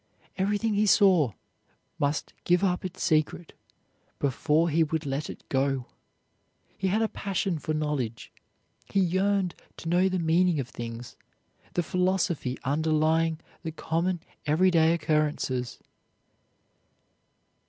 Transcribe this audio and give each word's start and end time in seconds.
Everything 0.35 0.73
he 0.73 0.87
saw 0.87 1.33
must 1.99 2.33
give 2.43 2.63
up 2.63 2.83
its 2.83 3.03
secret 3.03 3.53
before 4.17 4.67
he 4.71 4.83
would 4.83 5.05
let 5.05 5.29
it 5.29 5.47
go. 5.47 5.85
He 6.75 6.87
had 6.87 7.03
a 7.03 7.07
passion 7.07 7.59
for 7.59 7.75
knowledge; 7.75 8.31
he 8.85 8.99
yearned 8.99 9.53
to 9.77 9.87
know 9.89 10.09
the 10.09 10.17
meaning 10.17 10.59
of 10.59 10.69
things, 10.69 11.17
the 11.75 11.83
philosophy 11.83 12.57
underlying 12.63 13.39
the 13.61 13.71
common, 13.71 14.21
everyday 14.47 14.93
occurrences. 14.95 15.77